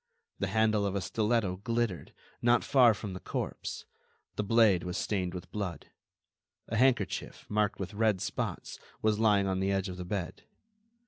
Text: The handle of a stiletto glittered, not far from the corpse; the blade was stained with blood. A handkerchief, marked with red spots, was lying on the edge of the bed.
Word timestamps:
The 0.39 0.47
handle 0.47 0.83
of 0.87 0.95
a 0.95 0.99
stiletto 0.99 1.57
glittered, 1.57 2.11
not 2.41 2.63
far 2.63 2.95
from 2.95 3.13
the 3.13 3.19
corpse; 3.19 3.85
the 4.35 4.41
blade 4.43 4.83
was 4.83 4.97
stained 4.97 5.35
with 5.35 5.51
blood. 5.51 5.91
A 6.69 6.75
handkerchief, 6.75 7.45
marked 7.47 7.79
with 7.79 7.93
red 7.93 8.19
spots, 8.19 8.79
was 9.03 9.19
lying 9.19 9.45
on 9.45 9.59
the 9.59 9.71
edge 9.71 9.89
of 9.89 9.97
the 9.97 10.03
bed. 10.05 10.41